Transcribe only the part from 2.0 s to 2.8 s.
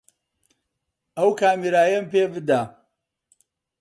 پێ بدە.